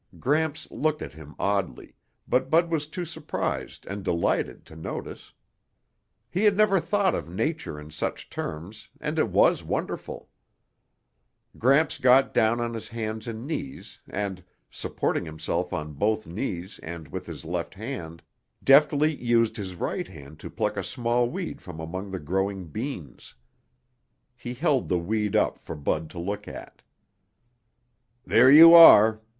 Gramps 0.19 0.71
looked 0.71 1.03
at 1.03 1.13
him 1.13 1.35
oddly, 1.37 1.93
but 2.27 2.49
Bud 2.49 2.71
was 2.71 2.87
too 2.87 3.05
surprised 3.05 3.85
and 3.85 4.03
delighted 4.03 4.65
to 4.65 4.75
notice. 4.75 5.31
He 6.27 6.43
had 6.45 6.57
never 6.57 6.79
thought 6.79 7.13
of 7.13 7.29
nature 7.29 7.79
in 7.79 7.91
such 7.91 8.27
terms 8.27 8.89
and 8.99 9.19
it 9.19 9.29
was 9.29 9.61
wonderful. 9.63 10.27
Gramps 11.59 11.99
got 11.99 12.33
down 12.33 12.59
on 12.59 12.73
his 12.73 12.89
hands 12.89 13.27
and 13.27 13.45
knees 13.45 13.99
and, 14.09 14.43
supporting 14.71 15.23
himself 15.23 15.71
on 15.71 15.93
both 15.93 16.25
knees 16.25 16.79
and 16.81 17.07
with 17.09 17.27
his 17.27 17.45
left 17.45 17.75
hand, 17.75 18.23
deftly 18.63 19.15
used 19.15 19.55
his 19.55 19.75
right 19.75 20.07
hand 20.07 20.39
to 20.39 20.49
pluck 20.49 20.77
a 20.77 20.83
small 20.83 21.29
weed 21.29 21.61
from 21.61 21.79
among 21.79 22.09
the 22.09 22.17
growing 22.19 22.65
beans. 22.65 23.35
He 24.35 24.55
held 24.55 24.89
the 24.89 24.97
weed 24.97 25.35
up 25.35 25.59
for 25.59 25.75
Bud 25.75 26.09
to 26.09 26.17
look 26.17 26.47
at. 26.47 26.81
"There 28.25 28.49
you 28.49 28.73
are. 28.73 29.21